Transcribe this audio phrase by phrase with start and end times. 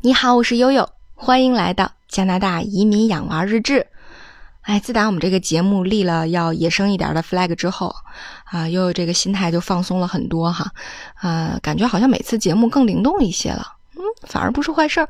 [0.00, 3.86] 你好，我是悠悠，欢迎来到加拿大移民养娃日志。
[4.62, 7.94] 哎，自打我们这个节目立了要野生一点的 flag 之后，
[8.44, 10.70] 啊，悠悠这个心态就放松了很多哈，
[11.16, 13.66] 啊，感觉好像每次节目更灵动一些了，
[14.26, 15.08] 反而不是坏事儿，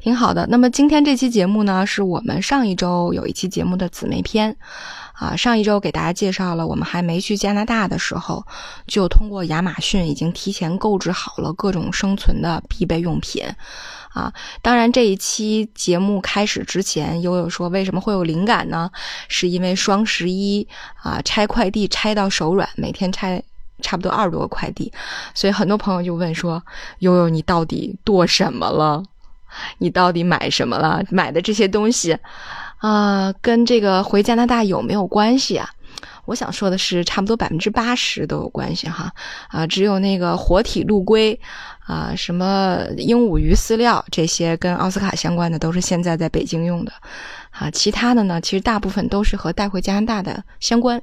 [0.00, 0.46] 挺好的。
[0.48, 4.56] 那么今天这期节目呢，是我们上一周有一期节目的姊妹篇。
[5.14, 8.44] 啊，上一周给大家介绍了，我们还没去加拿大的时候，
[8.88, 13.44] 就通过亚马逊已经提前购置好了各种生存的必备用品。
[14.10, 18.90] 啊，当然这一期节目开始之前，悠悠说为什么会有灵感呢？
[19.28, 20.66] 是因为双十一
[21.00, 23.40] 啊，拆快递拆到手软，每天拆
[23.80, 24.92] 差不多二十多个快递，
[25.34, 26.62] 所以很多朋友就问说，
[27.00, 29.02] 悠悠你到底剁什么了？
[29.78, 31.02] 你到底买什么了？
[31.10, 32.18] 买的这些东西。
[32.78, 35.70] 啊，跟这个回加拿大有没有关系啊？
[36.26, 39.12] 我想说的是，差不多百分之八十都有关系哈。
[39.48, 41.38] 啊，只有那个活体陆龟，
[41.86, 46.92] 啊，什么鹦鹉鱼饲料这些跟奥斯卡相关的，都是现在在北京用的。
[47.50, 51.00] 啊，其他的呢，其实大部分都是和带回加拿大的相关。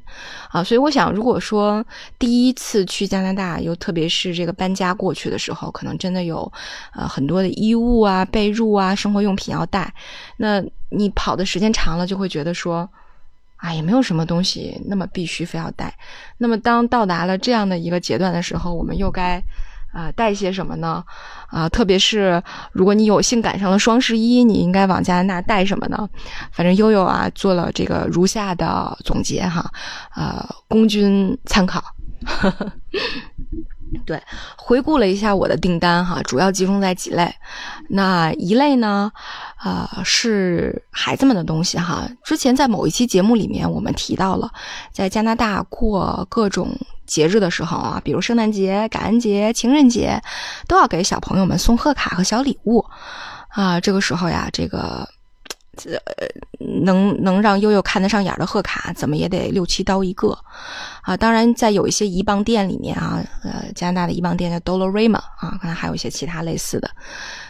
[0.49, 1.85] 啊，所以我想，如果说
[2.19, 6.51] 第一次去加拿大，又特别是这个搬家过去的时候，可能真的有
[6.93, 9.93] 呃很多的衣物啊、被褥啊、生活用品要带。
[10.35, 12.89] 那你跑的时间长了，就会觉得说，
[13.61, 15.93] 啊，也没有什么东西那么必须非要带。
[16.37, 19.41] 那么当到达了这样的一个阶段的时候，我们又该。
[19.93, 21.03] 啊，带些什么呢？
[21.49, 26.07] 啊，特别是如果你有幸赶上了双十一，你应该往加拿大带什么呢？
[26.53, 29.69] 反正悠悠啊做了这个如下的总结哈，
[30.15, 31.83] 呃，供君参考。
[32.23, 32.71] 呵 呵
[34.05, 34.21] 对，
[34.57, 37.33] 回顾了一下我的订单哈，主要集中在几类。
[37.89, 39.11] 那一类呢，
[39.63, 42.07] 呃，是孩子们的东西哈。
[42.23, 44.49] 之前在某一期节目里面，我们提到了，
[44.91, 50.21] 在加拿大过各种节日的时候啊，比如圣诞节、感恩节、情人节，
[50.67, 52.85] 都要给小朋友们送贺卡和小礼物
[53.49, 53.79] 啊。
[53.79, 55.07] 这个时候呀，这个。
[55.77, 56.27] 这呃，
[56.83, 60.37] 能能让悠悠看得上眼的贺卡，怎么也得六七刀一个，
[61.01, 66.91] 啊，当然在有一些移邦店里面啊，呃，加拿大的移邦店叫 Dollarama 啊，可能还有一些其他类似的，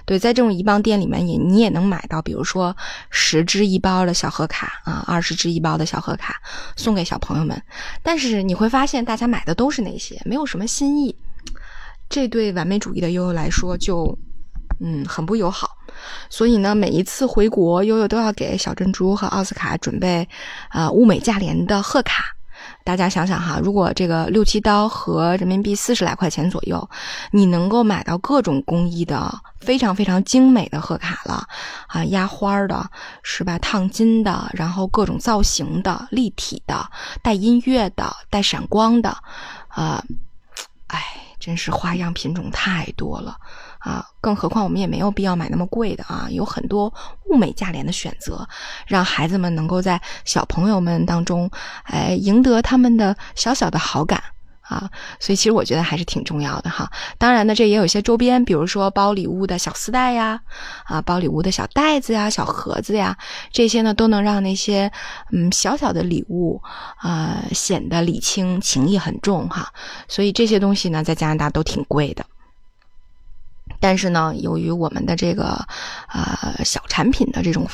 [0.06, 2.76] 对，在这种移邦店里面也你也能买到，比如说
[3.10, 6.40] 十支一包的小贺卡啊，二十支一包的小贺卡
[6.76, 7.60] 送给小朋友们，
[8.04, 11.16] 但是你会发现大家买的都是那些，没有什么新意，
[12.08, 14.16] 这对完美主义的悠悠来说就
[14.80, 15.72] 嗯很不友好。
[16.30, 20.28] 所以呢，每一次回国，悠悠都要给小珍珠和奥斯卡准备，
[20.72, 22.24] 呃，物美价廉的贺卡。
[22.84, 26.88] 大家想想哈，如果这个六七刀和人民币四十来块钱左右，
[27.32, 31.44] 你能够买到各种工艺的非常非常精美的贺卡了
[31.88, 32.88] 啊，压花的，
[33.24, 33.58] 是吧？
[33.58, 36.88] 烫金的，然后各种造型的、立体的、
[37.24, 39.10] 带音乐的、带闪光的，
[39.68, 40.04] 啊，
[40.86, 41.04] 哎，
[41.40, 43.38] 真是花样品种太多了。
[43.82, 46.94] 啊，更何况我们也没有必要买那么贵的啊，有很多
[47.26, 48.48] 物美价廉的选择，
[48.86, 51.50] 让孩子们能够在小朋友们当中，
[51.86, 54.22] 哎，赢得他们的小小的好感
[54.62, 54.88] 啊。
[55.20, 56.92] 所以其实我觉得还是挺重要的哈。
[57.18, 60.40] 当然呢，这也有一些周边，比如说包礼物的小丝带呀，
[60.86, 63.18] 啊，包礼物的小袋子呀、小盒子呀，
[63.52, 64.92] 这些呢都能让那些
[65.32, 66.62] 嗯小小的礼物
[66.98, 69.74] 啊显得礼轻情意很重哈。
[70.08, 72.24] 所以这些东西呢，在加拿大都挺贵的。
[73.82, 75.60] 但是呢，由于我们的这个，
[76.08, 77.68] 呃，小产品的这种，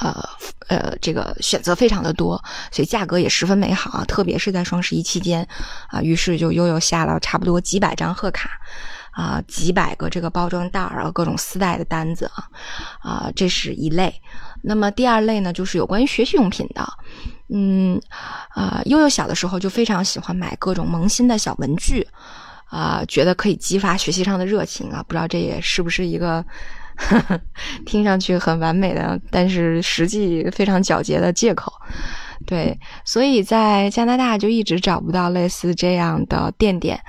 [0.00, 0.28] 呃，
[0.66, 2.42] 呃，这个选择非常的多，
[2.72, 4.04] 所以价格也十分美好啊。
[4.04, 5.46] 特别是在双十一期间，
[5.86, 8.50] 啊，于是就悠悠下了差不多几百张贺卡，
[9.12, 12.48] 啊，几百个这个包装袋儿啊，各种丝带的单子啊，
[13.00, 14.12] 啊，这是一类。
[14.62, 16.92] 那么第二类呢，就是有关于学习用品的，
[17.48, 18.00] 嗯，
[18.50, 22.06] 啊，悠悠小的时候就非常喜欢买各种萌新的小文具。
[22.72, 25.04] 啊，觉得可以激发学习上的热情啊！
[25.06, 26.42] 不知道这也是不是一个
[27.84, 31.71] 听上去很完美的，但是实际非常皎洁的借口。
[32.46, 37.00] 对，所以在加拿大就一直找不到类似这样的店点，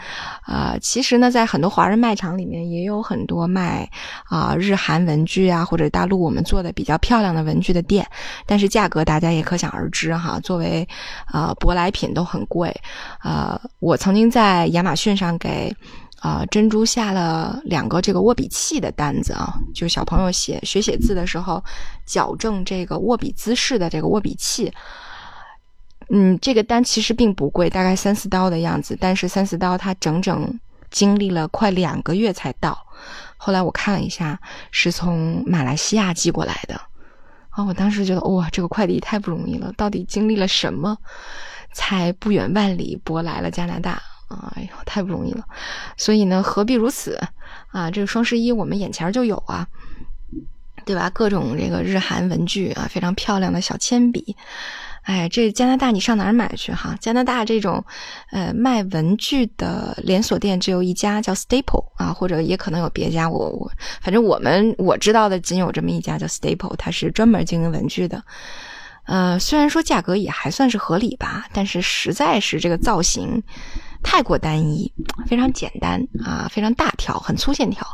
[0.44, 3.90] 啊，其实呢，在很多华人卖场里面也有很多卖
[4.26, 8.08] 啊日韩文具啊，或者大陆我们做的比较漂亮的文具的店，
[8.46, 10.88] 但是价格大家也可想而知哈，作为
[11.26, 12.76] 啊舶来品都很贵，
[13.20, 15.76] 啊，我曾经在亚马逊上给
[16.20, 21.64] 啊珍珠下了两个这个握笔器的单子啊，就小朋友写学写字的时候
[22.06, 24.72] 矫正这个握笔姿势的这个握笔器。
[26.10, 28.98] 嗯，这个单其实并不贵，大概三四刀的样子。
[29.00, 30.60] 但是三四刀，它整整
[30.92, 32.78] 经历了快两个月才到。
[33.38, 34.40] 后来我看了一下，
[34.72, 36.80] 是从马来西亚寄过来的。
[37.50, 40.98] 啊，我当时觉得哇，这个快递太不容易了，到底经历了什么，
[41.74, 44.02] 才不远万里拨来了加拿大？
[44.56, 45.46] 哎呦，太不容易了。
[45.98, 47.20] 所以呢，何必如此？
[47.72, 49.68] 啊，这个双十一我们眼前就有啊。
[50.86, 51.10] 对吧？
[51.12, 54.36] 各种这个日韩文具啊，非常漂亮的小铅笔。
[55.04, 56.96] 哎，这加拿大你上哪儿买去哈？
[57.00, 57.84] 加拿大这种，
[58.32, 63.30] 呃，卖文具的连锁店只有一家，叫 Staple 啊，或者也可能有别家。
[63.30, 63.70] 我我
[64.02, 68.24] 反正我们我知道的仅有这么一家叫 Staple，它是专门经营文具的。
[69.06, 73.44] 呃，虽然说价格也还算是合理吧，但是实在是这个造型
[74.02, 74.90] 太过单一，
[75.28, 77.86] 非常简单啊，非常大条，很粗线条，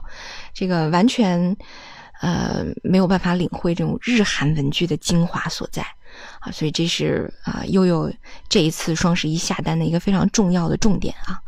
[0.54, 1.58] 这个完全
[2.22, 5.84] 呃没有办法领会这种日韩文具的精华所在。
[6.40, 8.12] 啊，所以这是啊悠悠
[8.48, 11.40] 这一次双十一下单的一个非常重要的重点啊。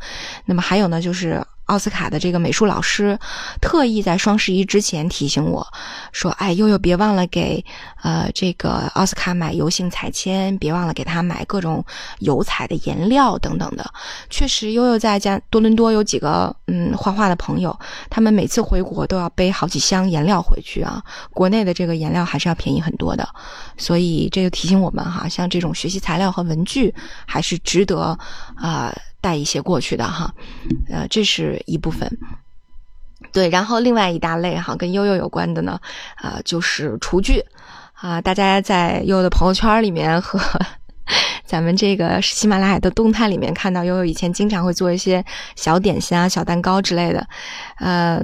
[0.44, 1.44] 那么还有呢，就是。
[1.72, 3.18] 奥斯卡的这个美术老师
[3.62, 5.66] 特意在双十一之前提醒我
[6.12, 7.64] 说：“哎，悠悠别忘了给
[8.02, 11.82] 呃这个奥斯卡买油性彩铅，别忘了给他买各种
[12.18, 13.90] 油彩的颜料等等的。”
[14.28, 17.74] 确实，悠悠在家多伦多有几个嗯画画的朋友，
[18.10, 21.02] 他们每次回国都要背好几箱颜料回去啊。
[21.30, 23.26] 国内的这个颜料还是要便宜很多的，
[23.78, 28.18] 所以这就提醒我们哈，像这种学习材料和文具还是值得
[28.56, 28.94] 啊。
[29.22, 30.34] 带一些过去的哈，
[30.90, 32.18] 呃，这是一部分。
[33.32, 35.80] 对，然后另外一大类哈，跟悠悠有关的呢，
[36.16, 37.42] 啊，就是厨具
[37.94, 38.20] 啊。
[38.20, 40.38] 大家在悠悠的朋友圈里面和
[41.46, 45.24] 咱们这个喜马拉雅的动态里面看到，悠悠以前经常会做一些
[45.56, 47.26] 小点心啊、小蛋糕之类的，
[47.78, 48.22] 呃。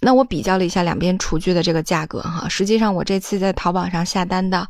[0.00, 4.64] 那我比较了一下两边厨具的这个价格哈，实际上我这次在淘宝上下单的，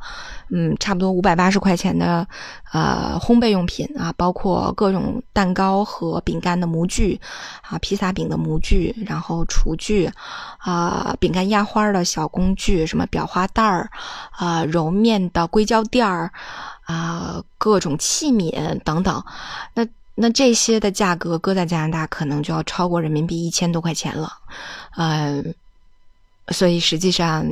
[0.50, 2.26] 嗯，差不多五百八十块钱的，
[2.72, 7.20] 呃，烘焙用品啊，包括各种蛋糕和饼干的模具
[7.60, 10.10] 啊，披萨饼的模具，然后厨具
[10.60, 13.90] 啊，饼干压花的小工具，什么裱花袋儿
[14.30, 16.32] 啊，揉面的硅胶垫儿
[16.86, 19.22] 啊，各种器皿等等，
[19.74, 19.86] 那。
[20.20, 24.32] 那这些的价格搁在加拿大，可能就要超过人民币一千多块钱了，
[24.96, 25.54] 嗯，
[26.48, 27.46] 所以实际上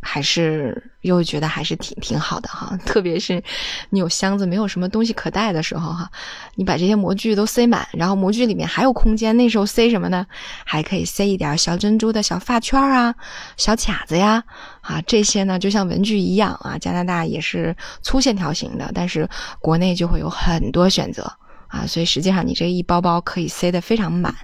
[0.00, 2.78] 还是又觉得还是挺挺好的哈。
[2.86, 3.42] 特别是
[3.90, 6.08] 你有箱子没有什么东西可带的时候哈，
[6.54, 10.24] 你把这些模具都塞满，然后模具里面还有空间，那时候塞什么呢？
[10.64, 13.12] 还可以塞一点小珍珠的小发圈啊、
[13.56, 14.44] 小卡子呀，
[14.80, 16.78] 啊，这些呢就像文具一样啊。
[16.78, 19.28] 加拿大也是粗线条型的，但是
[19.58, 21.30] 国内就会有很多选择。
[21.70, 24.34] 啊，所以实际上你这一包包可以塞得非常满，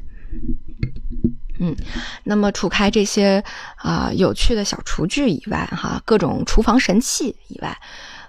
[1.59, 1.75] 嗯，
[2.23, 3.43] 那么除开这些
[3.77, 7.77] 啊有趣的小厨具以外，哈，各种厨房神器以外，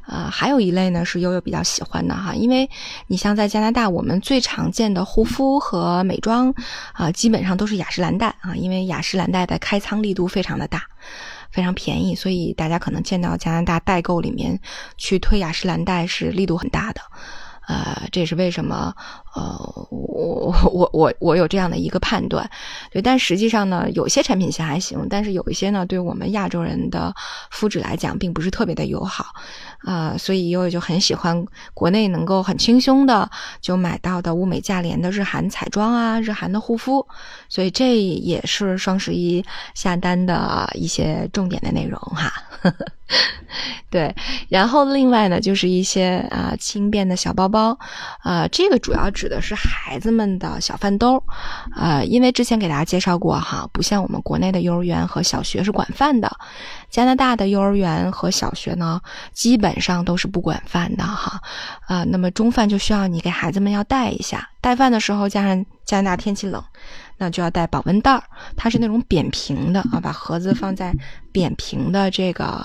[0.08, 2.68] 呃，还有一类呢是悠悠比较喜欢的哈，因为
[3.06, 6.52] 你像在加拿大，我们最常见的护肤和美妆
[6.94, 10.82] 啊，基本上都是雅诗兰黛啊，因为雅诗兰黛的开仓力度非常的大，
[11.52, 14.60] 非常便宜，所以大家可能见到加拿大代购里面
[14.98, 17.02] 去推雅诗兰黛是力度很大的。
[17.68, 18.96] 呃，这也是为什么，
[19.36, 22.50] 呃，我我我我有这样的一个判断，
[22.92, 27.14] 对，但实际上呢，有些产品线还行，但是有一些呢，对我们亚洲人的
[27.52, 29.26] 肤质来讲，并不是特别的友好，
[29.80, 33.30] 啊，所以悠悠就很喜欢国内能够很轻松的
[33.60, 37.06] 就买到的物美价廉的日韩彩妆啊，日韩的护肤，
[37.50, 39.44] 所以这也是双十一
[39.76, 42.32] 下单的一些重点的内容哈。
[43.90, 44.14] 对，
[44.50, 47.78] 然后另外呢，就是一些啊轻便的小包包，
[48.20, 51.24] 啊，这个主要指的是孩子们的小饭兜，
[51.74, 56.30] 啊，因为之前给大家介绍过哈，不像我们国内的幼儿园和小学是管饭的，
[56.90, 59.00] 加拿大的幼儿园和小学呢，
[59.32, 61.40] 基本上都是不管饭的哈，
[61.88, 66.62] 啊，那么中饭就需要你给孩子们要带一下，带饭的时候加上加拿大天气冷。
[67.20, 68.22] 那就要带保温袋儿，
[68.56, 70.94] 它是那种扁平的啊，把盒子放在
[71.32, 72.64] 扁平的这个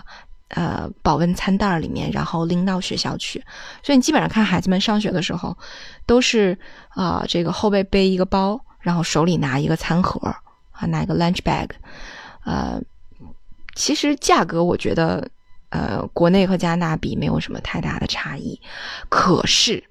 [0.52, 3.44] 呃保温餐袋里面，然后拎到学校去。
[3.82, 5.56] 所以你基本上看孩子们上学的时候，
[6.06, 10.18] 都是啊这个后背背一个包，然后手里拿一个餐盒
[10.70, 11.68] 啊，拿一个 lunch bag。
[12.44, 12.80] 呃，
[13.74, 15.28] 其实价格我觉得
[15.68, 18.60] 呃国内和加拿大比没有什么太大的差异，
[19.08, 19.84] 可是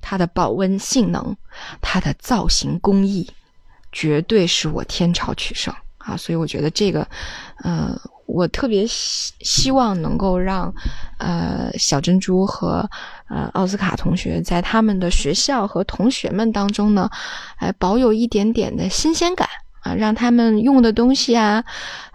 [0.00, 1.36] 它的保温性能，
[1.80, 3.30] 它的造型工艺。
[3.94, 6.16] 绝对是我天朝取胜啊！
[6.16, 7.06] 所以我觉得这个，
[7.58, 7.94] 呃，
[8.32, 10.72] 我特别希希望能够让，
[11.18, 12.88] 呃，小珍珠和
[13.28, 17.10] 呃奥斯卡同学在他们的学校和同学们当中呢，
[17.56, 19.46] 哎，保有一点点的新鲜感
[19.82, 21.62] 啊，让他们用的东西啊，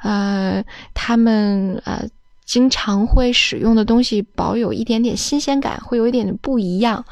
[0.01, 2.03] 呃，他们呃
[2.45, 7.05] 经常会使用的东西保有一点点新鲜感，会有一点点不一样。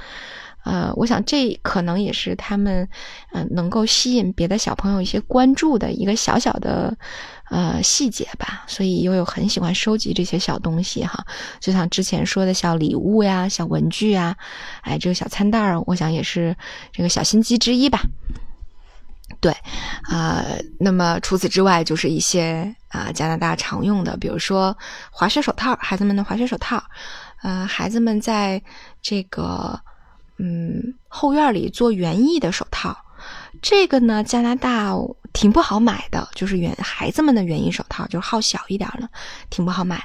[0.65, 2.89] 呃，我想这可能也是他们，
[3.33, 6.97] 嗯，能够吸引别的小朋友一些关注的一个小小的，
[7.51, 8.65] 呃，细节吧。
[8.67, 11.23] 所以悠悠很喜欢收集这些小东西哈，
[11.59, 14.35] 就像之前说的小礼物呀、小文具啊，
[14.81, 16.57] 哎，这个小餐袋儿，我想也是
[16.91, 18.01] 这个小心机之一吧。
[19.39, 19.55] 对，
[20.09, 20.43] 啊，
[20.79, 24.75] 那么除此之外，就是一些啊加拿大常用的，比如说
[25.11, 26.83] 滑雪手套，孩子们的滑雪手套，
[27.43, 28.61] 呃，孩子们在
[29.01, 29.79] 这个
[30.37, 32.95] 嗯后院里做园艺的手套，
[33.61, 34.93] 这个呢加拿大
[35.33, 39.09] 挺不好买的，就是园孩子们的园艺手套，就是号小一点的，
[39.49, 40.01] 挺不好买，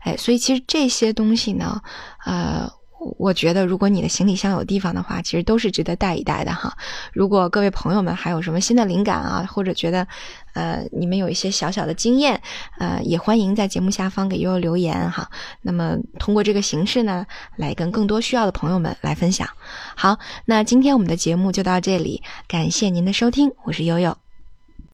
[0.00, 1.80] 哎，所以其实这些东西呢，
[2.24, 2.70] 呃。
[3.18, 6.76] 我觉得，如果你的行李箱有地方的话，其实都是值得带一带的哈。
[7.12, 10.06] 如果各位朋友们还有什么新的灵感啊，或者觉得，
[10.54, 12.40] 呃，你们有一些小小的经验，
[12.78, 15.28] 呃，也欢迎在节目下方给悠悠留言哈。
[15.62, 19.48] 那么通过这个形式呢，来跟更多需要的朋友们来分享。
[19.96, 24.16] 好，那今天我们的节目就到这里，感谢您的收听，我是悠悠。